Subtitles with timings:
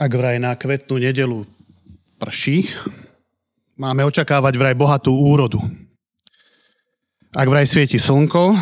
[0.00, 1.44] Ak vraj na kvetnú nedelu
[2.16, 2.72] prší,
[3.76, 5.60] máme očakávať vraj bohatú úrodu.
[7.36, 8.56] Ak vraj svieti slnko,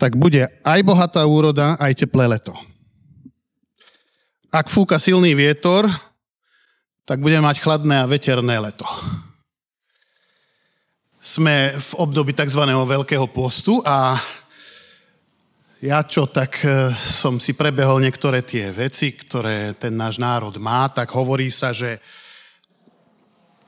[0.00, 2.56] tak bude aj bohatá úroda, aj teplé leto.
[4.48, 5.84] Ak fúka silný vietor,
[7.04, 8.88] tak budeme mať chladné a veterné leto.
[11.20, 12.64] Sme v období tzv.
[12.64, 14.16] veľkého postu a
[15.84, 20.88] ja čo, tak e, som si prebehol niektoré tie veci, ktoré ten náš národ má,
[20.88, 22.00] tak hovorí sa, že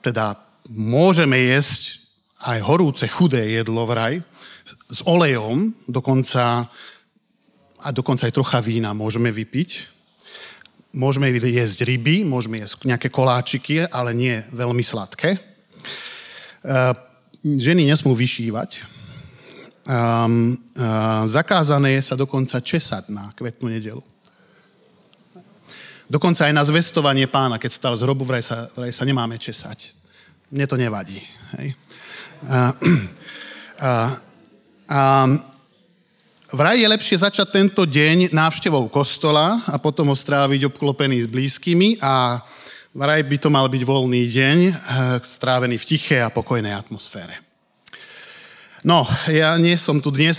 [0.01, 0.41] teda
[0.73, 2.01] môžeme jesť
[2.41, 4.25] aj horúce, chudé jedlo vraj,
[4.89, 6.73] s olejom, dokonca,
[7.77, 10.01] a dokonca aj trocha vína môžeme vypiť.
[10.97, 15.37] Môžeme jesť ryby, môžeme jesť nejaké koláčiky, ale nie veľmi sladké.
[15.37, 15.41] E,
[17.45, 18.98] ženy nesmú vyšívať,
[19.89, 24.05] um, uh, zakázané je sa dokonca česať na kvetnú nedelu.
[26.09, 29.93] Dokonca aj na zvestovanie pána, keď stal z hrobu, vraj sa, vraj sa nemáme česať.
[30.49, 31.21] Mne to nevadí.
[31.61, 31.77] Hej.
[32.45, 32.73] Uh,
[33.81, 34.11] uh,
[34.89, 35.29] uh,
[36.53, 42.01] vraj je lepšie začať tento deň návštevou kostola a potom ho stráviť obklopený s blízkymi
[42.01, 42.41] a
[42.97, 44.59] vraj by to mal byť voľný deň,
[45.21, 47.48] strávený v tiché a pokojnej atmosfére.
[48.87, 50.39] No, ja nie som tu dnes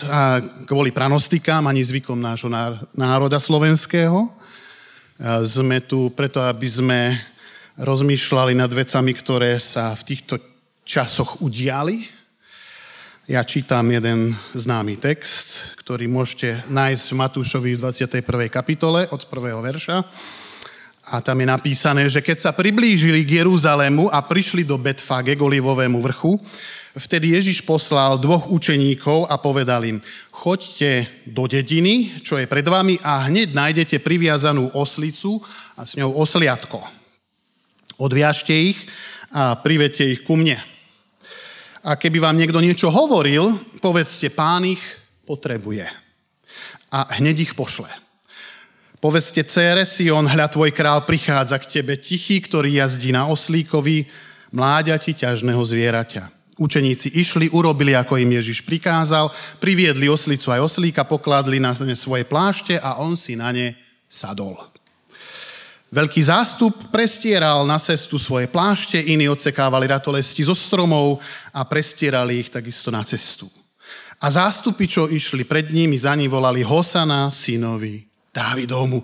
[0.64, 2.48] kvôli pranostikám ani zvykom nášho
[2.95, 4.32] národa slovenského.
[5.44, 7.20] Sme tu preto, aby sme
[7.76, 10.40] rozmýšľali nad vecami, ktoré sa v týchto
[10.88, 12.08] časoch udiali.
[13.28, 18.23] Ja čítam jeden známy text, ktorý môžete nájsť v Matúšovi v 21.
[18.48, 20.08] kapitole od prvého verša.
[21.09, 25.41] A tam je napísané, že keď sa priblížili k Jeruzalému a prišli do Betfage, k
[25.41, 26.38] Olivovému vrchu,
[26.97, 30.02] Vtedy Ježiš poslal dvoch učeníkov a povedal im,
[30.33, 35.37] choďte do dediny, čo je pred vami a hneď nájdete priviazanú oslicu
[35.77, 36.81] a s ňou osliatko.
[38.02, 38.80] Odviažte ich
[39.30, 40.57] a privedte ich ku mne.
[41.86, 44.81] A keby vám niekto niečo hovoril, povedzte, pán ich
[45.30, 45.86] potrebuje.
[46.89, 48.08] A hneď ich pošle.
[48.99, 54.11] Povedzte, cére Sion, hľa tvoj král prichádza k tebe, tichý, ktorý jazdí na oslíkovi,
[54.52, 56.27] mláďati ťažného zvieraťa.
[56.60, 59.32] Učeníci išli, urobili, ako im Ježiš prikázal,
[59.64, 63.80] priviedli oslicu aj oslíka, pokladli na ne svoje plášte a on si na ne
[64.11, 64.60] sadol.
[65.95, 71.23] Veľký zástup prestieral na cestu svoje plášte, iní odsekávali ratolesti zo stromov
[71.55, 73.48] a prestierali ich takisto na cestu.
[74.20, 79.02] A zástupy, čo išli pred nimi, za ním volali Hosana, synovi Dávidovmu.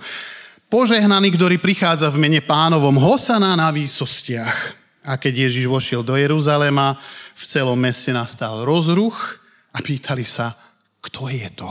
[0.70, 4.60] Požehnaný, ktorý prichádza v mene pánovom, Hosana na výsostiach.
[5.06, 6.98] A keď Ježiš vošiel do Jeruzalema,
[7.36, 9.38] v celom meste nastal rozruch
[9.76, 10.58] a pýtali sa,
[11.04, 11.70] kto je to?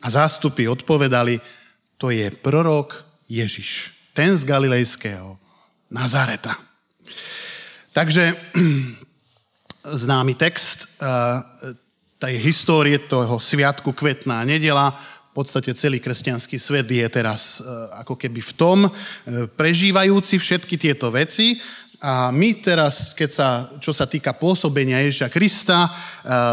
[0.00, 1.42] A zástupy odpovedali,
[1.98, 5.36] to je prorok Ježiš, ten z Galilejského
[5.90, 6.54] Nazareta.
[7.90, 8.38] Takže
[10.04, 11.76] známy text eh,
[12.20, 14.92] tej histórie toho sviatku kvetná nedela,
[15.30, 17.66] v podstate celý kresťanský svet je teraz eh,
[18.02, 21.54] ako keby v tom, eh, prežívajúci všetky tieto veci.
[22.00, 25.90] A my teraz, keď sa, čo sa týka pôsobenia Ježiša Krista, eh,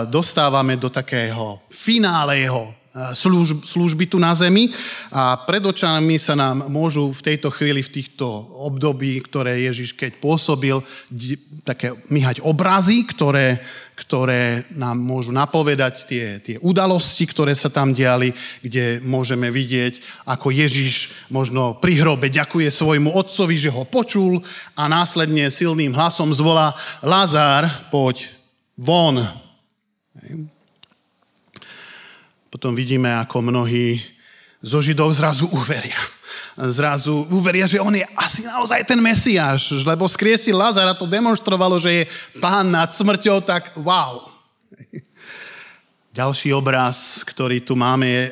[0.05, 2.69] dostávame do takého finále jeho
[3.13, 4.73] služb, služby tu na zemi
[5.13, 8.25] a pred očami sa nám môžu v tejto chvíli, v týchto
[8.63, 10.81] období, ktoré Ježiš keď pôsobil,
[11.61, 13.61] také myhať obrazy, ktoré,
[13.93, 20.53] ktoré nám môžu napovedať tie, tie udalosti, ktoré sa tam diali, kde môžeme vidieť, ako
[20.53, 24.41] Ježiš možno pri hrobe ďakuje svojmu otcovi, že ho počul
[24.77, 28.29] a následne silným hlasom zvolá Lazár, poď
[28.77, 29.25] von.
[32.57, 34.01] Potom vidíme, ako mnohí
[34.65, 36.01] zo Židov zrazu uveria.
[36.57, 42.01] Zrazu uveria, že on je asi naozaj ten Mesiáš, lebo skriesil Lazara, to demonstrovalo, že
[42.01, 42.03] je
[42.41, 44.25] pán nad smrťou, tak wow.
[46.17, 48.23] Ďalší obraz, ktorý tu máme, je,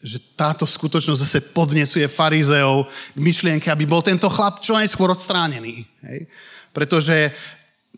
[0.00, 5.84] že táto skutočnosť zase podnecuje farizeov k myšlienke, aby bol tento chlap čo najskôr odstránený.
[6.08, 6.24] Hej?
[6.72, 7.36] Pretože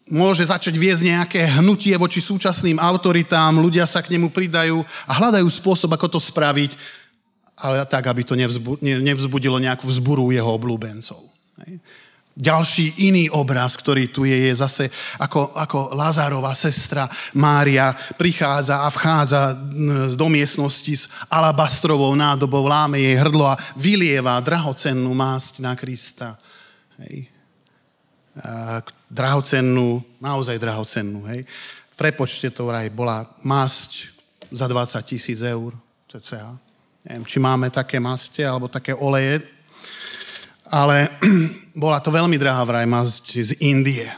[0.07, 5.49] môže začať viesť nejaké hnutie voči súčasným autoritám, ľudia sa k nemu pridajú a hľadajú
[5.51, 6.79] spôsob, ako to spraviť,
[7.59, 8.39] ale tak, aby to
[9.03, 11.19] nevzbudilo nejakú vzburu jeho oblúbencov.
[12.37, 18.93] Ďalší iný obraz, ktorý tu je, je zase ako, ako Lazárová sestra Mária prichádza a
[18.93, 19.57] vchádza
[20.13, 26.37] do miestnosti s alabastrovou nádobou, láme jej hrdlo a vylieva drahocennú másť na Krista.
[27.01, 27.36] Hej
[29.09, 31.25] drahocennú, naozaj drahocennú.
[31.33, 31.49] Hej.
[31.93, 34.13] V prepočte to vraj bola masť
[34.53, 35.73] za 20 tisíc eur,
[36.11, 36.55] cca.
[37.07, 39.43] Neviem, či máme také maste alebo také oleje.
[40.67, 41.15] ale
[41.83, 44.11] bola to veľmi drahá vraj masť z Indie.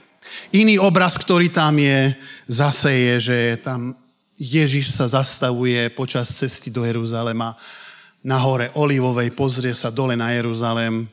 [0.53, 2.17] Iný obraz, ktorý tam je,
[2.49, 3.93] zase je, že tam
[4.39, 7.59] Ježiš sa zastavuje počas cesty do Jeruzalema
[8.23, 11.11] na hore Olivovej, pozrie sa dole na Jeruzalem.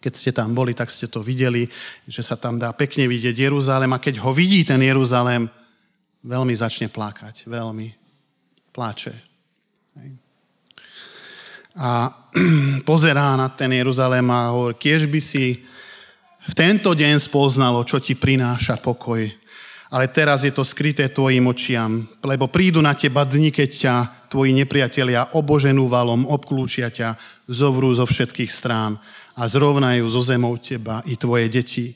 [0.00, 1.68] Keď ste tam boli, tak ste to videli,
[2.08, 5.46] že sa tam dá pekne vidieť Jeruzalem a keď ho vidí ten Jeruzalem,
[6.24, 7.88] veľmi začne plakať, veľmi
[8.72, 9.12] pláče.
[11.76, 12.12] A
[12.88, 15.60] pozerá na ten Jeruzalém a hovorí, kiež by si
[16.40, 19.22] v tento deň spoznalo, čo ti prináša pokoj.
[19.90, 23.94] Ale teraz je to skryté tvojim očiam, lebo prídu na teba dni, keď ťa
[24.30, 27.18] tvoji nepriatelia oboženú valom obklúčia ťa,
[27.50, 29.02] zovrú zo všetkých strán
[29.36, 31.94] a zrovnajú zo zemou teba i tvoje deti.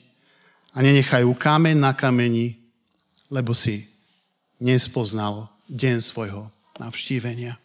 [0.75, 2.59] A nenechajú kameň na kameni,
[3.31, 3.87] lebo si
[4.59, 7.55] nespoznal deň svojho navštívenia.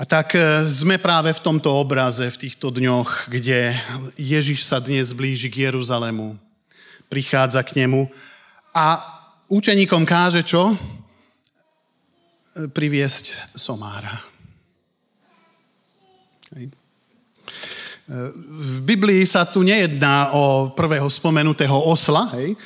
[0.00, 3.78] A tak e, sme práve v tomto obraze, v týchto dňoch, kde
[4.18, 6.34] Ježiš sa dnes blíži k Jeruzalému,
[7.06, 8.10] prichádza k nemu
[8.74, 8.98] a
[9.46, 10.74] učeníkom káže čo?
[10.74, 10.76] E,
[12.66, 14.26] priviesť somára.
[16.56, 16.66] Hej.
[16.66, 16.74] E,
[18.58, 22.58] v Biblii sa tu nejedná o prvého spomenutého osla, hej.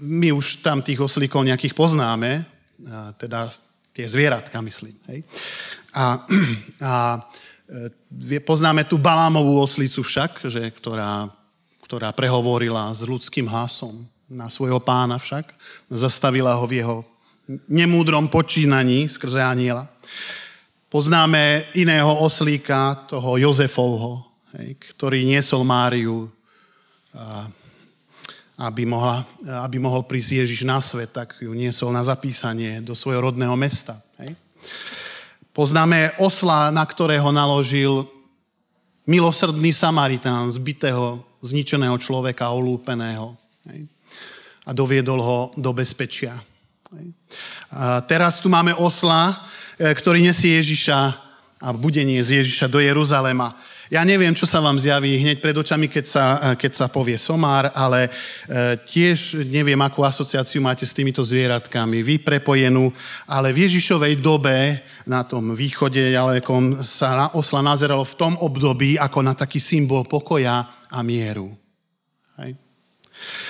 [0.00, 2.44] my už tam tých oslíkov nejakých poznáme,
[3.20, 3.52] teda
[3.92, 4.94] tie zvieratka, myslím.
[5.10, 5.26] Hej.
[5.90, 6.22] A,
[6.92, 6.94] a
[8.30, 11.26] e, poznáme tu Balámovú oslicu však, že, ktorá,
[11.82, 15.50] ktorá prehovorila s ľudským hlasom na svojho pána však.
[15.90, 16.96] Zastavila ho v jeho
[17.66, 19.88] nemúdrom počínaní skrze aniela.
[20.88, 26.30] Poznáme iného oslíka, toho Jozefovho, hej, ktorý niesol Máriu
[28.58, 29.22] aby, mohla,
[29.62, 34.02] aby mohol prísť Ježiš na svet, tak ju niesol na zapísanie do svojho rodného mesta.
[34.18, 34.34] Hej.
[35.54, 38.06] Poznáme osla, na ktorého naložil
[39.06, 43.38] milosrdný Samaritán, zbytého, zničeného človeka, olúpeného.
[43.70, 43.86] Hej.
[44.66, 46.34] A doviedol ho do bezpečia.
[46.98, 47.14] Hej.
[47.70, 49.38] A teraz tu máme osla,
[49.78, 50.98] e, ktorý nesie Ježiša
[51.62, 53.54] a bude niesť Ježiša do Jeruzalema.
[53.88, 56.24] Ja neviem, čo sa vám zjaví hneď pred očami, keď sa,
[56.60, 58.10] keď sa povie somár, ale e,
[58.84, 62.04] tiež neviem, akú asociáciu máte s týmito zvieratkami.
[62.04, 62.92] Vy prepojenú,
[63.24, 69.00] ale v Ježišovej dobe na tom východe ďalekom sa na osla nazeralo v tom období
[69.00, 71.56] ako na taký symbol pokoja a mieru.
[72.44, 72.60] Hej.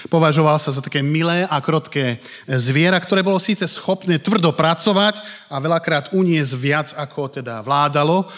[0.07, 5.21] Považoval sa za také milé a krotké zviera, ktoré bolo síce schopné tvrdo pracovať
[5.51, 8.31] a veľakrát uniesť viac, ako teda vládalo,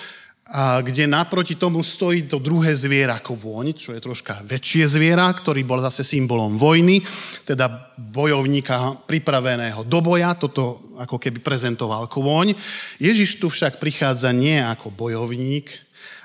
[0.50, 5.30] a kde naproti tomu stojí to druhé zviera ako vôň, čo je troška väčšie zviera,
[5.30, 7.06] ktorý bol zase symbolom vojny,
[7.46, 12.58] teda bojovníka pripraveného do boja, toto ako keby prezentoval kôň.
[12.98, 15.70] Ježiš tu však prichádza nie ako bojovník,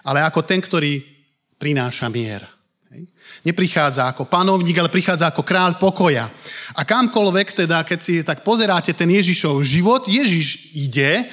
[0.01, 1.05] ale ako ten, ktorý
[1.61, 2.49] prináša mier.
[3.45, 6.33] Neprichádza ako panovník, ale prichádza ako kráľ pokoja.
[6.73, 11.29] A kamkoľvek, teda, keď si tak pozeráte ten Ježišov život, Ježiš ide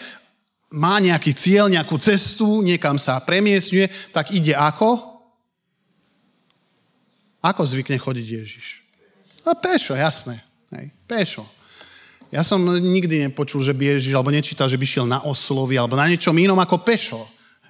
[0.72, 5.20] má nejaký cieľ, nejakú cestu, niekam sa premiesňuje, tak ide ako?
[7.44, 8.66] Ako zvykne chodiť Ježiš?
[9.44, 10.40] No pešo, jasné.
[10.72, 11.44] Hej, pešo.
[12.32, 16.00] Ja som nikdy nepočul, že by Ježiš, alebo nečítal, že by šiel na oslovi, alebo
[16.00, 17.20] na niečom inom ako pešo.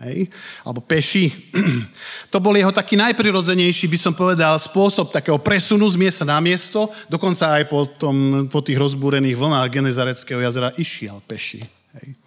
[0.02, 0.30] Hej?
[0.62, 1.30] Alebo peši.
[2.32, 6.88] To bol jeho taký najprirodzenejší, by som povedal, spôsob takého presunu z miesta na miesto.
[7.12, 11.60] Dokonca aj po, tom, po tých rozbúrených vlnách Genezareckého jazera išiel peši.
[11.98, 12.21] Hej?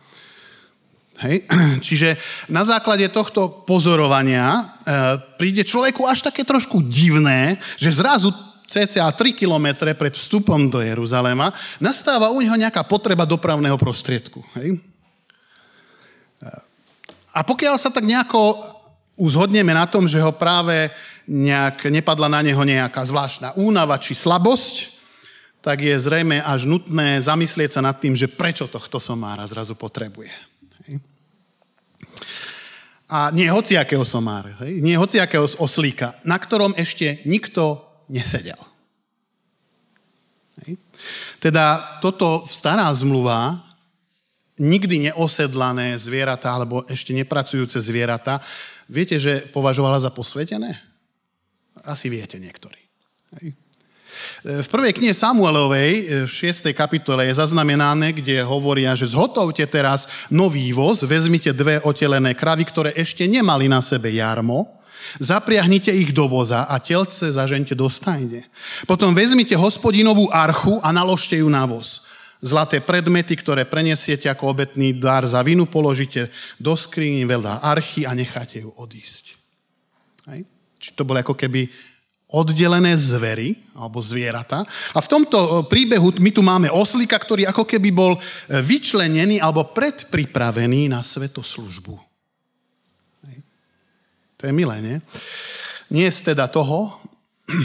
[1.24, 1.48] Hej?
[1.86, 2.20] Čiže
[2.52, 4.64] na základe tohto pozorovania e,
[5.40, 8.34] príde človeku až také trošku divné, že zrazu
[8.66, 14.44] cca 3 kilometre pred vstupom do Jeruzalema nastáva u neho nejaká potreba dopravného prostriedku.
[14.60, 14.76] Hej?
[14.76, 16.50] E,
[17.36, 18.72] a pokiaľ sa tak nejako
[19.16, 20.92] uzhodneme na tom, že ho práve
[21.26, 24.96] nejak nepadla na neho nejaká zvláštna únava či slabosť,
[25.66, 30.30] tak je zrejme až nutné zamyslieť sa nad tým, že prečo tohto somára zrazu potrebuje.
[33.06, 34.82] A nie hociakého somára, hej?
[34.82, 38.58] nie hociakého oslíka, na ktorom ešte nikto nesedel.
[40.66, 40.82] Hej?
[41.38, 43.62] Teda toto stará zmluva,
[44.58, 48.42] nikdy neosedlané zvieratá, alebo ešte nepracujúce zvieratá,
[48.90, 50.82] viete, že považovala za posvetené?
[51.86, 52.82] Asi viete niektorí.
[53.38, 53.54] Hej?
[54.46, 56.70] V prvej knihe Samuelovej, e, v 6.
[56.70, 62.94] kapitole, je zaznamenané, kde hovoria, že zhotovte teraz nový voz, vezmite dve otelené kravy, ktoré
[62.94, 64.70] ešte nemali na sebe jarmo,
[65.18, 68.46] zapriahnite ich do voza a telce zažente do stajne.
[68.86, 72.06] Potom vezmite hospodinovú archu a naložte ju na voz.
[72.38, 76.30] Zlaté predmety, ktoré prenesiete ako obetný dar za vinu, položíte
[76.62, 79.42] do skriní veľa archy a necháte ju odísť.
[80.30, 80.46] Hej.
[80.78, 81.66] Či to bolo ako keby
[82.36, 84.68] oddelené zvery alebo zvieratá.
[84.92, 88.20] A v tomto e, príbehu my tu máme oslíka, ktorý ako keby bol e,
[88.60, 91.96] vyčlenený alebo predpripravený na svetoslužbu.
[94.36, 94.98] To je milé, nie?
[95.88, 97.00] Nie je teda toho,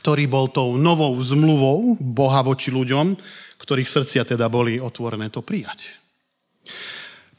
[0.00, 3.14] ktorý bol tou novou zmluvou Boha voči ľuďom,
[3.60, 5.92] ktorých srdcia teda boli otvorené to prijať.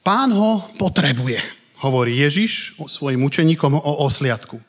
[0.06, 1.42] Pán ho potrebuje,
[1.84, 4.69] hovorí Ježiš svojim učeníkom o osliadku.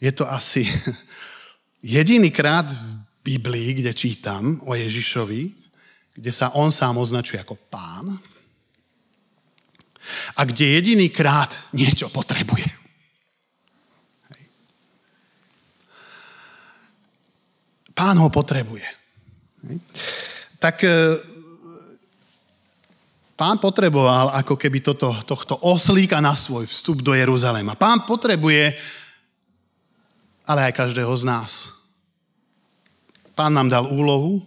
[0.00, 0.64] Je to asi
[1.82, 5.52] jediný krát v Biblii, kde čítam o Ježišovi,
[6.14, 8.18] kde sa on sám označuje ako pán
[10.36, 12.80] a kde jediný krát niečo potrebuje.
[18.00, 18.88] Pán ho potrebuje.
[20.56, 21.20] Tak e,
[23.36, 27.76] pán potreboval ako keby toto, tohto oslíka na svoj vstup do Jeruzalema.
[27.76, 28.72] Pán potrebuje,
[30.50, 31.70] ale aj každého z nás.
[33.38, 34.42] Pán nám dal úlohu.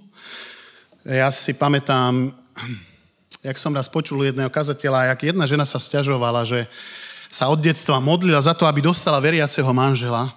[1.08, 2.36] Ja si pamätám,
[3.40, 6.68] jak som raz počul jedného kazateľa, jak jedna žena sa stiažovala, že
[7.32, 10.36] sa od detstva modlila za to, aby dostala veriaceho manžela,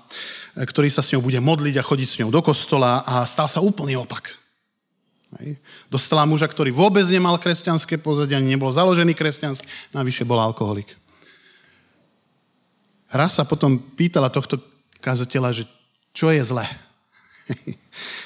[0.55, 3.59] ktorý sa s ňou bude modliť a chodiť s ňou do kostola a stal sa
[3.59, 4.39] úplný opak.
[5.43, 5.59] Hej.
[5.91, 10.95] Dostala muža, ktorý vôbec nemal kresťanské pozadie, ani nebol založený kresťanský, navyše bol alkoholik.
[13.11, 14.76] Raz sa potom pýtala tohto
[15.07, 15.65] kazateľa, že
[16.11, 16.67] čo je zle.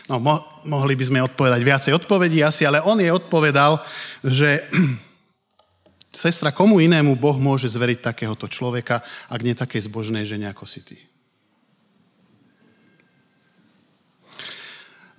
[0.09, 3.85] No, mo- mohli by sme odpovedať viacej odpovedí asi, ale on jej odpovedal,
[4.25, 4.65] že
[6.25, 10.81] sestra, komu inému Boh môže zveriť takéhoto človeka, ak nie takej zbožnej žene ako si
[10.81, 10.97] ty.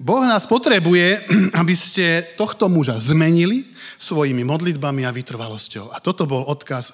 [0.02, 1.30] Boh nás potrebuje,
[1.62, 3.70] aby ste tohto muža zmenili
[4.02, 5.94] svojimi modlitbami a vytrvalosťou.
[5.94, 6.90] A toto bol odkaz.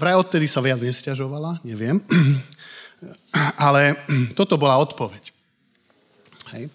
[0.00, 2.00] Vraj odtedy sa viac nestiažovala, neviem.
[3.58, 3.96] Ale
[4.38, 5.32] toto bola odpoveď.
[6.52, 6.70] Hej.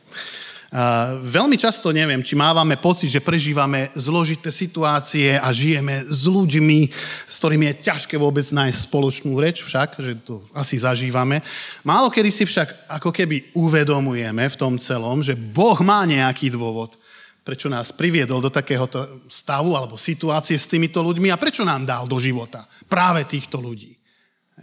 [1.23, 6.91] Veľmi často neviem, či mávame pocit, že prežívame zložité situácie a žijeme s ľuďmi,
[7.23, 11.39] s ktorými je ťažké vôbec nájsť spoločnú reč však, že to asi zažívame.
[11.87, 16.99] Málo kedy si však ako keby uvedomujeme v tom celom, že Boh má nejaký dôvod,
[17.47, 22.11] prečo nás priviedol do takéhoto stavu alebo situácie s týmito ľuďmi a prečo nám dal
[22.11, 23.95] do života práve týchto ľudí.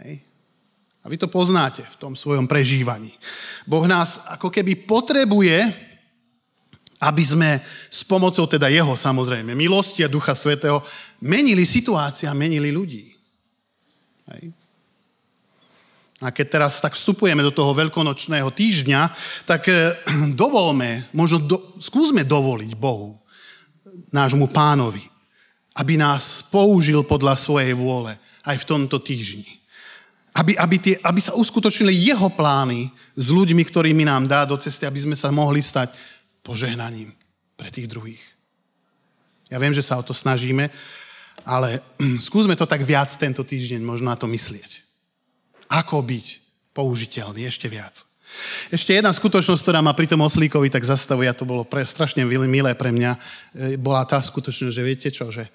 [0.05, 0.21] Hej.
[1.05, 3.13] A vy to poznáte v tom svojom prežívaní.
[3.69, 5.85] Boh nás ako keby potrebuje
[6.95, 7.49] aby sme
[7.91, 10.79] s pomocou teda jeho, samozrejme, milosti a Ducha Svetého
[11.19, 13.13] menili situácia, menili ľudí.
[14.31, 14.55] Hej.
[16.23, 19.01] A keď teraz tak vstupujeme do toho veľkonočného týždňa,
[19.43, 19.93] tak eh,
[20.41, 23.19] dovolme, možno do, skúsme dovoliť Bohu,
[24.09, 25.03] nášmu pánovi,
[25.75, 28.15] aby nás použil podľa svojej vôle
[28.47, 29.64] aj v tomto týždni.
[30.35, 34.83] Aby, aby, tie, aby sa uskutočnili jeho plány s ľuďmi, ktorými nám dá do cesty,
[34.83, 35.95] aby sme sa mohli stať
[36.43, 37.15] požehnaním
[37.55, 38.21] pre tých druhých.
[39.47, 40.67] Ja viem, že sa o to snažíme,
[41.47, 41.79] ale
[42.27, 44.83] skúsme to tak viac tento týždeň možno na to myslieť.
[45.71, 46.25] Ako byť
[46.75, 48.03] použiteľný ešte viac.
[48.67, 52.27] Ešte jedna skutočnosť, ktorá ma pri tom oslíkovi tak zastavuje, a to bolo pre, strašne
[52.27, 53.19] milé pre mňa, e,
[53.79, 55.47] bola tá skutočnosť, že viete čo, že,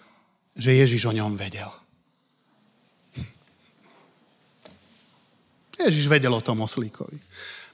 [0.56, 1.68] že Ježiš o ňom vedel.
[5.88, 7.16] Ježiš vedel o tom oslíkovi.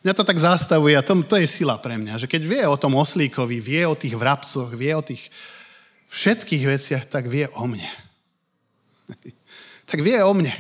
[0.06, 2.78] Mňa to tak zastavuje a to, to je sila pre mňa, že keď vie o
[2.78, 5.26] tom oslíkovi, vie o tých vrabcoch, vie o tých
[6.14, 7.90] všetkých veciach, tak vie o mne.
[9.90, 10.54] tak vie o mne.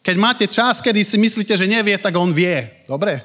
[0.00, 2.86] Keď máte čas, kedy si myslíte, že nevie, tak on vie.
[2.88, 3.20] Dobre?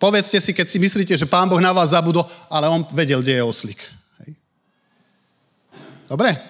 [0.00, 3.38] Povedzte si, keď si myslíte, že Pán Boh na vás zabudol, ale on vedel, kde
[3.38, 3.80] je oslík.
[4.24, 4.30] Hej.
[6.08, 6.40] Dobre?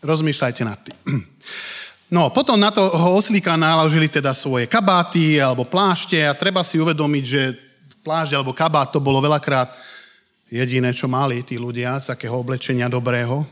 [0.00, 0.96] Rozmýšľajte nad tým.
[2.10, 7.24] No, potom na toho oslíka naložili teda svoje kabáty alebo plášte a treba si uvedomiť,
[7.24, 7.42] že
[8.02, 9.70] plášť alebo kabát to bolo veľakrát
[10.50, 13.46] jediné, čo mali tí ľudia z takého oblečenia dobrého.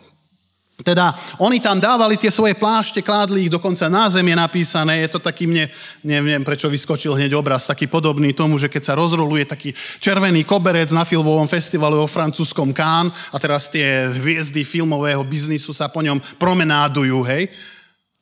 [0.79, 5.07] Teda oni tam dávali tie svoje plášte, kládli ich dokonca na zem je napísané.
[5.07, 5.71] Je to taký mne,
[6.03, 9.71] neviem prečo vyskočil hneď obraz, taký podobný tomu, že keď sa rozroluje taký
[10.03, 15.91] červený koberec na filmovom festivale vo francúzskom Cannes a teraz tie hviezdy filmového biznisu sa
[15.91, 17.51] po ňom promenádujú, hej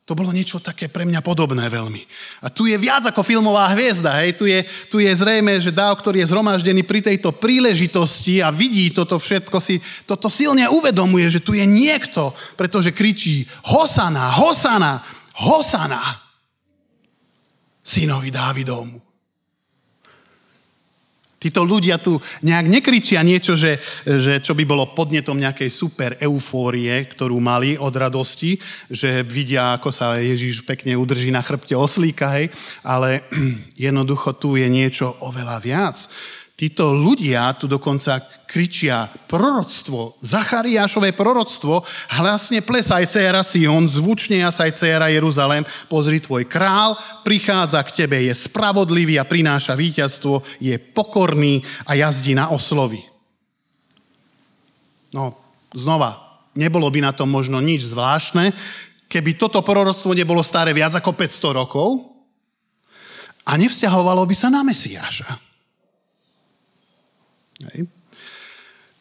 [0.07, 1.99] to bolo niečo také pre mňa podobné veľmi.
[2.39, 4.23] A tu je viac ako filmová hviezda.
[4.23, 4.39] Hej?
[4.39, 8.87] Tu, je, tu je zrejme, že dáv, ktorý je zhromaždený pri tejto príležitosti a vidí
[8.95, 15.03] toto všetko, si toto silne uvedomuje, že tu je niekto, pretože kričí Hosana, Hosana,
[15.43, 16.23] Hosana
[17.83, 19.06] synovi Dávidovmu.
[21.37, 27.05] Títo ľudia tu nejak nekričia niečo, že, že čo by bolo podnetom nejakej super eufórie,
[27.05, 28.57] ktorú mali od radosti,
[28.89, 32.49] že vidia, ako sa Ježiš pekne udrží na chrbte oslíka, hej,
[32.81, 33.21] ale
[33.77, 36.09] jednoducho tu je niečo oveľa viac.
[36.57, 38.17] Títo ľudia tu dokonca
[38.49, 41.85] kričia proroctvo, Zachariášové proroctvo,
[42.17, 48.33] hlasne plesaj céra Sion, zvučne jasaj céra Jeruzalém, pozri tvoj král, prichádza k tebe, je
[48.33, 53.05] spravodlivý a prináša víťazstvo, je pokorný a jazdí na oslovi.
[55.13, 55.37] No,
[55.77, 58.49] znova, nebolo by na tom možno nič zvláštne,
[59.05, 62.17] keby toto proroctvo nebolo staré viac ako 500 rokov
[63.45, 65.46] a nevzťahovalo by sa na Mesiáša.
[67.65, 67.89] Hej.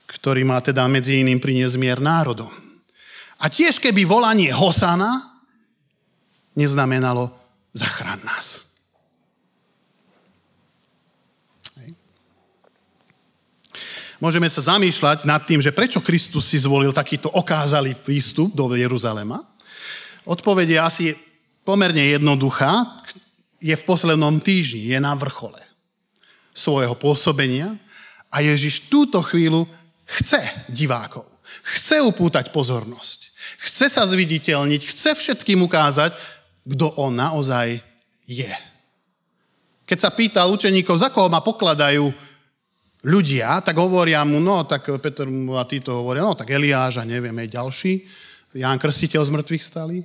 [0.07, 2.49] Ktorý má teda medzi iným priniesť mier národom.
[3.37, 5.13] A tiež keby volanie Hosana
[6.57, 7.29] neznamenalo
[7.77, 8.65] zachrán nás.
[11.77, 11.93] Hej.
[14.17, 19.45] Môžeme sa zamýšľať nad tým, že prečo Kristus si zvolil takýto okázalý prístup do Jeruzalema.
[20.25, 21.05] Odpoveď je asi
[21.61, 23.05] pomerne jednoduchá.
[23.61, 25.61] Je v poslednom týždni, je na vrchole
[26.57, 27.77] svojho pôsobenia
[28.31, 29.67] a Ježiš túto chvíľu
[30.07, 31.27] chce divákov.
[31.77, 33.31] Chce upútať pozornosť.
[33.63, 36.15] Chce sa zviditeľniť, chce všetkým ukázať,
[36.67, 37.79] kto on naozaj
[38.27, 38.53] je.
[39.87, 42.11] Keď sa pýta učeníkov, za koho ma pokladajú
[43.07, 47.35] ľudia, tak hovoria mu, no tak Peter a títo hovoria, no tak Eliáš a neviem,
[47.39, 47.93] aj ďalší,
[48.57, 50.03] Ján Krstiteľ z mŕtvych stali.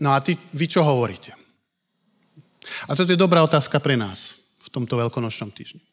[0.00, 1.36] No a ty, vy čo hovoríte?
[2.88, 5.91] A toto je dobrá otázka pre nás v tomto veľkonočnom týždni.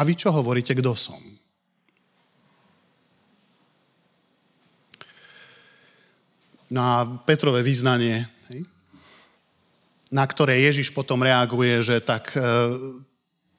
[0.00, 1.20] A vy čo hovoríte, kto som?
[6.72, 8.24] Na Petrové význanie,
[10.08, 12.40] na ktoré Ježiš potom reaguje, že tak e,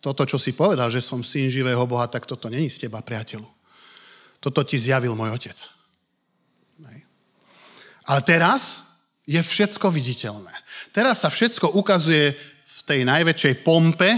[0.02, 3.46] toto, čo si povedal, že som syn živého Boha, tak toto není z teba, priateľu.
[4.42, 5.58] Toto ti zjavil môj otec.
[6.90, 7.06] Hej.
[8.10, 8.82] Ale teraz
[9.30, 10.58] je všetko viditeľné.
[10.90, 12.34] Teraz sa všetko ukazuje
[12.66, 14.10] v tej najväčšej pompe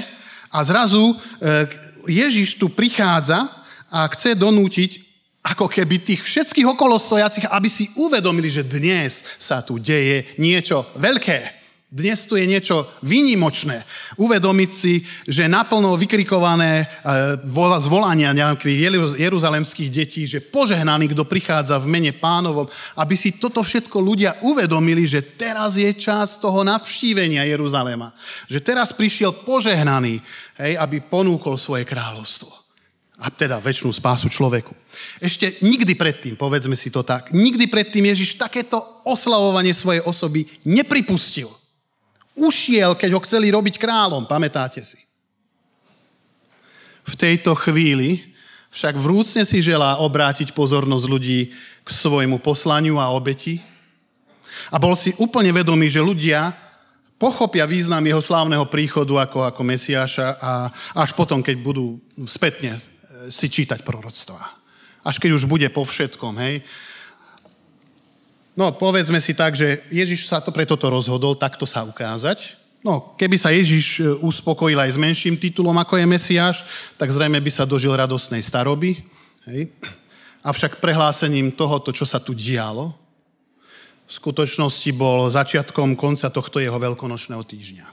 [0.56, 3.50] a zrazu e, Ježiš tu prichádza
[3.94, 5.04] a chce donútiť
[5.44, 11.63] ako keby tých všetkých okolostojacich, aby si uvedomili, že dnes sa tu deje niečo veľké.
[11.94, 13.86] Dnes tu je niečo výnimočné.
[14.18, 16.86] Uvedomiť si, že naplno vykrikované e,
[17.78, 22.66] zvolania nejakých jeruzalemských detí, že požehnaný, kto prichádza v mene pánovom,
[22.98, 28.10] aby si toto všetko ľudia uvedomili, že teraz je čas toho navštívenia Jeruzalema.
[28.50, 30.18] Že teraz prišiel požehnaný,
[30.66, 32.50] hej, aby ponúkol svoje kráľovstvo.
[33.22, 34.74] A teda väčšinu spásu človeku.
[35.22, 41.54] Ešte nikdy predtým, povedzme si to tak, nikdy predtým Ježiš takéto oslavovanie svojej osoby nepripustil.
[42.34, 44.98] Ušiel, keď ho chceli robiť kráľom, pamätáte si.
[47.06, 48.34] V tejto chvíli
[48.74, 51.54] však vrúcne si želá obrátiť pozornosť ľudí
[51.86, 53.62] k svojmu poslaniu a obeti.
[54.74, 56.58] A bol si úplne vedomý, že ľudia
[57.22, 60.52] pochopia význam jeho slávneho príchodu ako, ako Mesiáša a
[60.98, 62.82] až potom, keď budú spätne e,
[63.30, 64.42] si čítať proroctvá.
[65.06, 66.66] Až keď už bude po všetkom, hej,
[68.54, 72.54] No, povedzme si tak, že Ježiš sa to preto rozhodol takto sa ukázať.
[72.86, 76.58] No, keby sa Ježiš e, uspokojil aj s menším titulom, ako je Mesiáš,
[77.00, 79.02] tak zrejme by sa dožil radostnej staroby.
[79.50, 79.72] Hej.
[80.44, 82.92] Avšak prehlásením tohoto, čo sa tu dialo,
[84.04, 87.88] v skutočnosti bol začiatkom konca tohto jeho veľkonočného týždňa.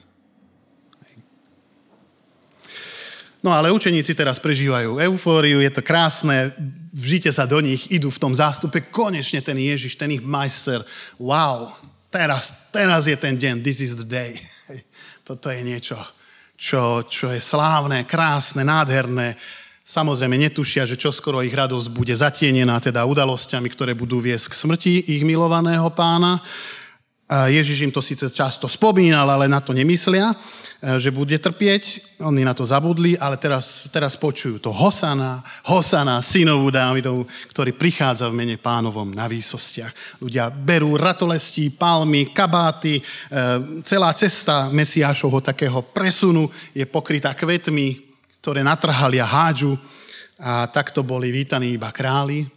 [3.41, 6.53] No ale učeníci teraz prežívajú eufóriu, je to krásne,
[6.91, 10.83] vžite sa do nich, idú v tom zástupe, konečne ten Ježiš, ten ich majster,
[11.17, 11.71] wow,
[12.11, 14.35] teraz, teraz je ten deň, this is the day.
[15.27, 15.95] Toto je niečo,
[16.59, 19.39] čo, čo je slávne, krásne, nádherné.
[19.87, 24.93] Samozrejme netušia, že čoskoro ich radosť bude zatienená teda udalosťami, ktoré budú viesť k smrti
[25.07, 26.43] ich milovaného pána.
[27.31, 32.11] Ježiš im to síce často spomínal, ale na to nemyslia, e, že bude trpieť.
[32.27, 38.27] Oni na to zabudli, ale teraz, teraz počujú to Hosana, Hosana, synovú Dávidov, ktorý prichádza
[38.27, 40.19] v mene pánovom na výsostiach.
[40.19, 43.03] Ľudia berú ratolestí, palmy, kabáty, e,
[43.87, 48.11] celá cesta Mesiášovho takého presunu je pokrytá kvetmi,
[48.43, 49.79] ktoré natrhali a hádžu.
[50.41, 52.49] A takto boli vítaní iba králi,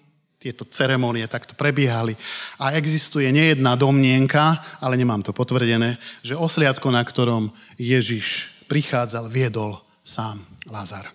[0.45, 2.13] tieto ceremonie takto prebiehali.
[2.61, 7.49] A existuje nejedná domnienka, ale nemám to potvrdené, že osliadko, na ktorom
[7.81, 11.09] Ježiš prichádzal, viedol sám Lazar.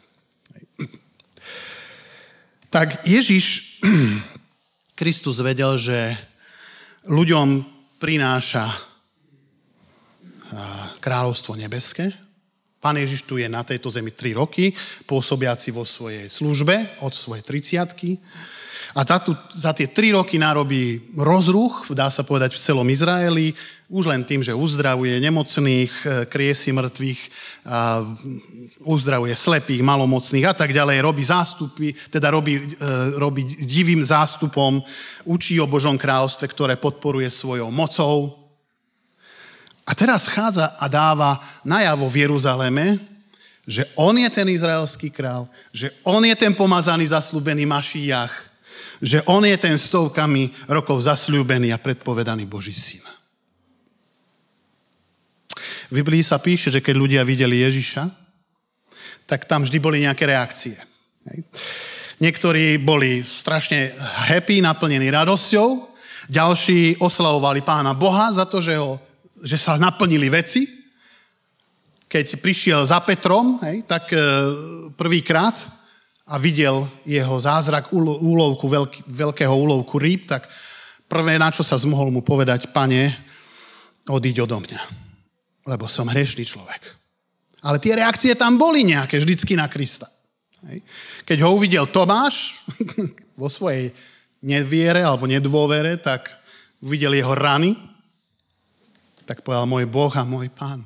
[2.74, 3.78] Tak Ježiš,
[5.00, 6.18] Kristus vedel, že
[7.06, 7.66] ľuďom
[8.02, 8.74] prináša
[10.98, 12.14] kráľovstvo nebeské,
[12.80, 14.72] Pán Ježiš tu je na tejto zemi 3 roky,
[15.04, 18.20] pôsobiaci vo svojej službe od svojej 30
[18.96, 23.54] a tátu, za tie 3 roky narobí rozruch, dá sa povedať, v celom Izraeli,
[23.90, 27.22] už len tým, že uzdravuje nemocných, e, kriesi mŕtvych,
[27.70, 28.02] a
[28.82, 34.82] uzdravuje slepých, malomocných a tak ďalej, robí zástupy, teda robí, e, robí divým zástupom,
[35.26, 38.49] učí o Božom kráľovstve, ktoré podporuje svojou mocou,
[39.90, 43.02] a teraz vchádza a dáva najavo v Jeruzaleme,
[43.66, 48.34] že on je ten izraelský král, že on je ten pomazaný, zaslúbený Mašíjach,
[49.02, 53.02] že on je ten stovkami rokov zasľúbený a predpovedaný Boží syn.
[55.90, 58.14] V Biblii sa píše, že keď ľudia videli Ježiša,
[59.26, 60.78] tak tam vždy boli nejaké reakcie.
[62.22, 63.98] Niektorí boli strašne
[64.30, 65.90] happy, naplnení radosťou,
[66.30, 69.09] ďalší oslavovali pána Boha za to, že ho
[69.44, 70.68] že sa naplnili veci.
[72.10, 74.18] Keď prišiel za Petrom, hej, tak e,
[74.98, 75.56] prvýkrát
[76.30, 80.50] a videl jeho zázrak úlovku, veľký, veľkého úlovku rýb, tak
[81.10, 83.14] prvé, na čo sa zmohol mu povedať, pane,
[84.10, 84.82] odíď odo mňa,
[85.70, 86.82] lebo som hriešný človek.
[87.66, 90.10] Ale tie reakcie tam boli nejaké, vždycky na Krista.
[91.26, 92.62] Keď ho uvidel Tomáš
[93.42, 93.94] vo svojej
[94.44, 96.30] neviere alebo nedôvere, tak
[96.80, 97.76] uvidel jeho rany,
[99.30, 100.82] tak povedal môj Boh a môj pán.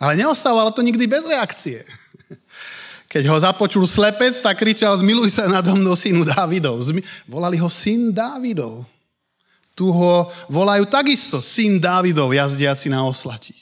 [0.00, 1.84] Ale neostávalo to nikdy bez reakcie.
[3.12, 6.80] Keď ho započul slepec, tak kričal, zmiluj sa nado mnou, synu Dávidov.
[6.80, 8.88] Zmi- volali ho syn Dávidov.
[9.76, 13.52] Tu ho volajú takisto syn Dávidov, jazdiaci na oslati.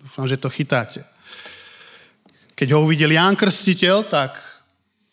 [0.00, 1.02] Dúfam, že to chytáte.
[2.56, 4.40] Keď ho uvidel Ján Krstiteľ, tak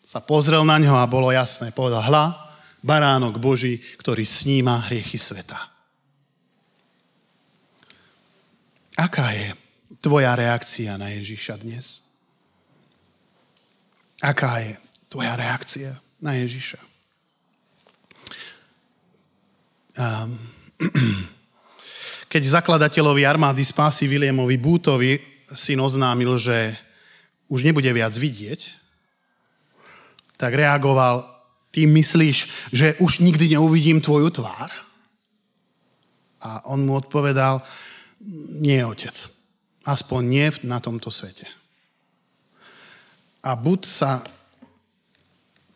[0.04, 1.74] sa pozrel na ňo a bolo jasné.
[1.74, 2.43] Povedal, hla,
[2.84, 5.56] baránok Boží, ktorý sníma hriechy sveta.
[8.94, 9.56] Aká je
[10.04, 12.04] tvoja reakcia na Ježiša dnes?
[14.20, 14.76] Aká je
[15.08, 16.78] tvoja reakcia na Ježiša?
[19.96, 20.36] Um,
[22.32, 25.18] keď zakladateľovi armády spásy Williamovi Bútovi
[25.50, 26.76] syn oznámil, že
[27.48, 28.60] už nebude viac vidieť,
[30.38, 31.33] tak reagoval
[31.74, 34.70] ty myslíš, že už nikdy neuvidím tvoju tvár?
[36.38, 37.58] A on mu odpovedal,
[38.62, 39.18] nie, otec.
[39.82, 41.50] Aspoň nie na tomto svete.
[43.42, 44.22] A Bud sa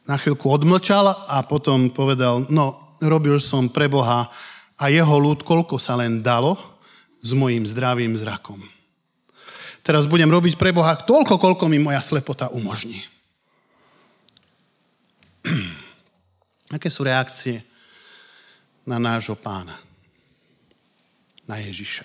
[0.09, 4.31] na chvíľku odmlčal a potom povedal, no, robil som pre Boha
[4.79, 6.57] a jeho ľud, koľko sa len dalo,
[7.21, 8.63] s mojim zdravým zrakom.
[9.83, 13.03] Teraz budem robiť pre Boha toľko, koľko mi moja slepota umožní.
[16.69, 17.65] Aké sú reakcie
[18.85, 19.73] na nášho pána?
[21.49, 22.05] Na Ježiša.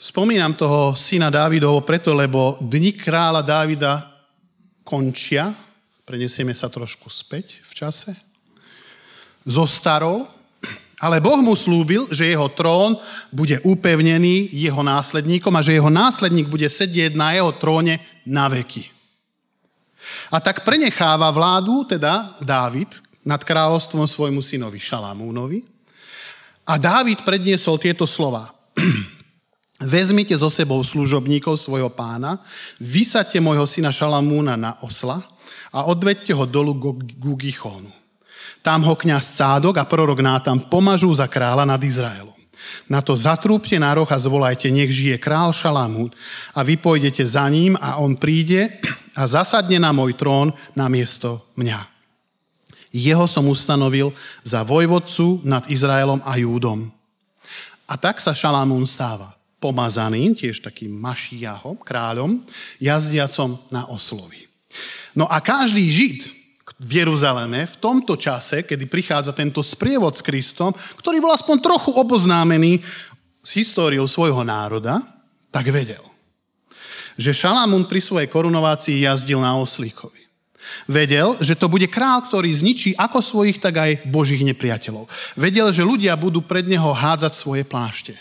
[0.00, 3.92] Spomínam toho syna Dávidovo preto, lebo dni kráľa Dávida
[4.84, 5.52] končia,
[6.04, 8.12] prenesieme sa trošku späť v čase,
[9.44, 10.28] zostarol,
[11.00, 12.96] ale Boh mu slúbil, že jeho trón
[13.28, 18.93] bude upevnený jeho následníkom a že jeho následník bude sedieť na jeho tróne na veky.
[20.32, 22.90] A tak prenecháva vládu, teda Dávid,
[23.24, 25.64] nad kráľovstvom svojmu synovi Šalamúnovi.
[26.68, 28.52] A Dávid predniesol tieto slova.
[29.84, 32.40] Vezmite so sebou služobníkov svojho pána,
[32.78, 35.24] vysaďte môjho syna Šalamúna na osla
[35.74, 37.90] a odvedte ho dolu ku Gichónu.
[38.64, 42.43] Tam ho kniaz Cádok a prorok Nátam pomažú za kráľa nad Izraelom.
[42.86, 46.12] Na to zatrúbte na roh a zvolajte, nech žije král Šalamún
[46.52, 48.80] a vy pôjdete za ním a on príde
[49.16, 51.86] a zasadne na môj trón na miesto mňa.
[52.94, 54.14] Jeho som ustanovil
[54.46, 56.94] za vojvodcu nad Izraelom a Júdom.
[57.90, 62.44] A tak sa Šalamún stáva pomazaným, tiež takým mašiahom, kráľom,
[62.76, 64.44] jazdiacom na oslovi.
[65.16, 66.28] No a každý žid,
[66.84, 71.90] v Jeruzaleme v tomto čase, kedy prichádza tento sprievod s Kristom, ktorý bol aspoň trochu
[71.96, 72.84] oboznámený
[73.40, 75.00] s históriou svojho národa,
[75.48, 76.04] tak vedel,
[77.16, 80.24] že Šalamún pri svojej korunovácii jazdil na oslíkovi.
[80.88, 85.08] Vedel, že to bude král, ktorý zničí ako svojich, tak aj božích nepriateľov.
[85.36, 88.16] Vedel, že ľudia budú pred neho hádzať svoje plášte.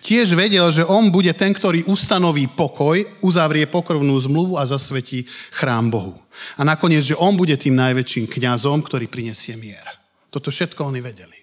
[0.00, 5.92] Tiež vedel, že on bude ten, ktorý ustanoví pokoj, uzavrie pokrvnú zmluvu a zasvetí chrám
[5.92, 6.16] Bohu.
[6.56, 9.84] A nakoniec, že on bude tým najväčším kňazom, ktorý prinesie mier.
[10.30, 11.38] Toto všetko oni vedeli.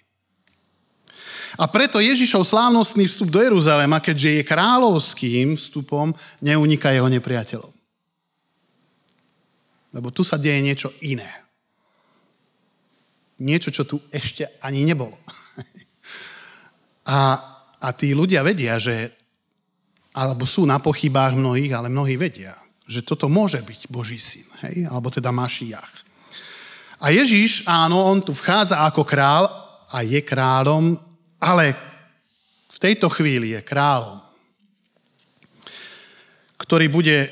[1.58, 7.74] A preto Ježišov slávnostný vstup do Jeruzalema, keďže je kráľovským vstupom, neuniká jeho nepriateľom.
[9.96, 11.26] Lebo tu sa deje niečo iné.
[13.42, 15.16] Niečo, čo tu ešte ani nebolo.
[17.08, 17.40] A,
[17.78, 19.14] a tí ľudia vedia, že,
[20.14, 22.54] alebo sú na pochybách mnohých, ale mnohí vedia,
[22.88, 24.86] že toto môže byť Boží syn, hej?
[24.90, 26.08] alebo teda Mašiach.
[26.98, 29.46] A Ježiš, áno, on tu vchádza ako král
[29.86, 30.98] a je kráľom,
[31.38, 31.78] ale
[32.74, 34.18] v tejto chvíli je kráľom,
[36.58, 37.30] ktorý bude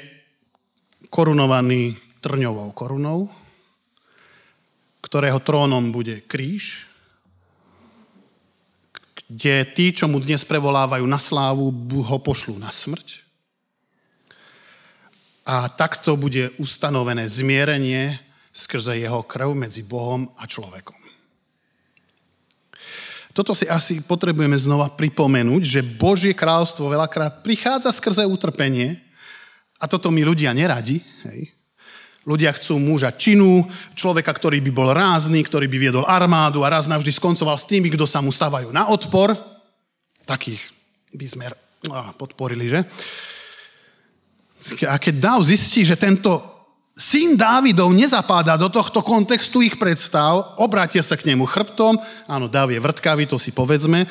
[1.10, 3.26] korunovaný trňovou korunou,
[5.02, 6.86] ktorého trónom bude kríž,
[9.26, 13.26] kde tí, čo mu dnes prevolávajú na slávu, ho pošlú na smrť.
[15.46, 18.18] A takto bude ustanovené zmierenie
[18.50, 20.98] skrze jeho krv medzi Bohom a človekom.
[23.36, 28.96] Toto si asi potrebujeme znova pripomenúť, že Božie kráľstvo veľakrát prichádza skrze utrpenie
[29.76, 31.04] a toto my ľudia neradi.
[31.28, 31.55] Hej.
[32.26, 33.62] Ľudia chcú muža činu,
[33.94, 37.86] človeka, ktorý by bol rázny, ktorý by viedol armádu a raz navždy skoncoval s tými,
[37.94, 39.38] kto sa mu stávajú na odpor.
[40.26, 40.58] Takých
[41.14, 41.44] by sme
[42.18, 42.82] podporili, že?
[44.90, 46.42] A keď Dáv zistí, že tento
[46.98, 51.94] syn Dávidov nezapáda do tohto kontextu ich predstav, obrátia sa k nemu chrbtom,
[52.26, 54.08] áno, Dáv je vrtkavý, to si povedzme,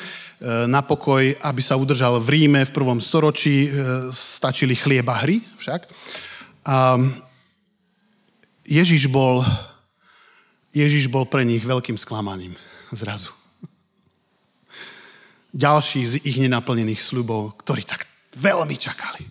[0.64, 3.68] na pokoj, aby sa udržal v Ríme v prvom storočí,
[4.14, 5.80] stačili chlieba hry však.
[6.64, 6.96] A
[8.66, 9.46] Ježiš bol,
[10.74, 12.58] Ježiš bol pre nich veľkým sklamaním
[12.90, 13.30] zrazu.
[15.56, 19.24] Ďalší z ich nenaplnených sľubov, ktorí tak veľmi čakali.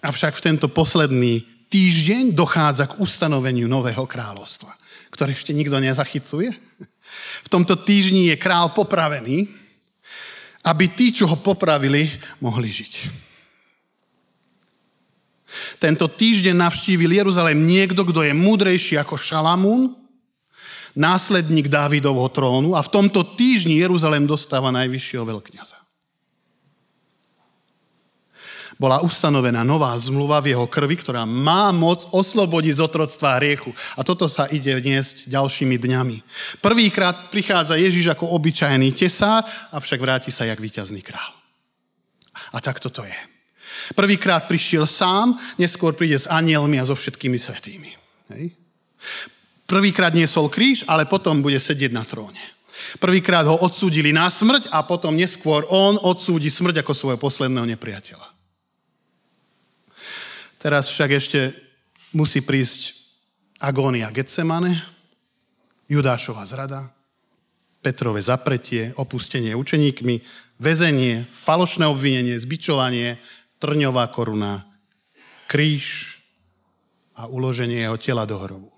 [0.00, 4.72] Avšak v tento posledný týždeň dochádza k ustanoveniu nového kráľovstva,
[5.12, 6.54] ktoré ešte nikto nezachycuje.
[7.44, 9.50] V tomto týždni je král popravený,
[10.64, 12.08] aby tí, čo ho popravili,
[12.40, 13.26] mohli žiť.
[15.78, 19.94] Tento týždeň navštívil Jeruzalém niekto, kto je múdrejší ako Šalamún,
[20.98, 25.88] následník Dávidovho trónu a v tomto týždni Jeruzalém dostáva najvyššieho veľkňaza
[28.78, 33.74] bola ustanovená nová zmluva v jeho krvi, ktorá má moc oslobodiť z otroctva hriechu.
[33.98, 36.16] A toto sa ide dnes ďalšími dňami.
[36.62, 39.42] Prvýkrát prichádza Ježiš ako obyčajný tesár,
[39.74, 41.34] avšak vráti sa jak víťazný král.
[42.54, 43.18] A tak toto je.
[43.94, 47.90] Prvýkrát prišiel sám, neskôr príde s anielmi a so všetkými svetými.
[48.34, 48.52] Hej?
[49.68, 52.40] Prvýkrát niesol kríž, ale potom bude sedieť na tróne.
[53.02, 58.28] Prvýkrát ho odsúdili na smrť a potom neskôr on odsúdi smrť ako svojho posledného nepriateľa.
[60.58, 61.40] Teraz však ešte
[62.14, 62.96] musí prísť
[63.62, 64.82] agónia Getsemane,
[65.90, 66.90] Judášova zrada,
[67.78, 70.16] Petrové zapretie, opustenie učeníkmi,
[70.58, 73.22] väzenie, falošné obvinenie, zbičovanie,
[73.58, 74.66] trňová koruna,
[75.50, 76.18] kríž
[77.18, 78.70] a uloženie jeho tela do hrobu.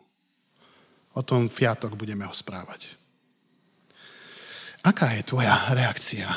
[1.14, 2.88] O tom v piatok budeme ho správať.
[4.81, 6.29] Aká je tvoja reakcia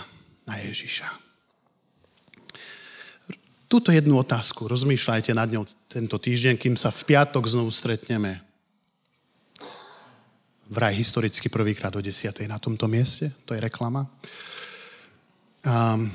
[0.44, 1.24] na Ježiša?
[3.74, 8.38] túto jednu otázku rozmýšľajte nad ňou tento týždeň, kým sa v piatok znovu stretneme.
[10.70, 12.38] Vraj historicky prvýkrát o 10.
[12.46, 13.34] na tomto mieste.
[13.50, 14.06] To je reklama.
[15.66, 16.14] Um,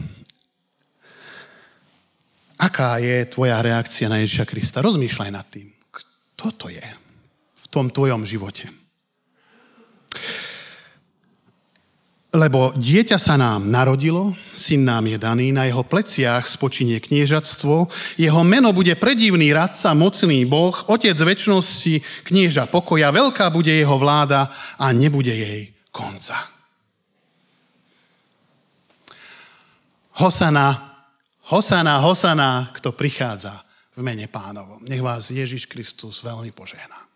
[2.59, 4.83] aká je tvoja reakcia na Ježiša Krista?
[4.83, 5.71] Rozmýšľaj nad tým.
[5.95, 6.85] Kto to je
[7.55, 8.69] v tom tvojom živote?
[12.29, 17.89] Lebo dieťa sa nám narodilo, syn nám je daný, na jeho pleciach spočinie kniežatstvo,
[18.21, 24.53] jeho meno bude predivný radca, mocný boh, otec väčšnosti, knieža pokoja, veľká bude jeho vláda
[24.77, 26.37] a nebude jej konca.
[30.21, 30.88] Hosana,
[31.49, 33.65] hosana, hosana, kto prichádza
[33.97, 34.85] v mene pánovom.
[34.85, 37.08] Nech vás Ježiš Kristus veľmi požehná.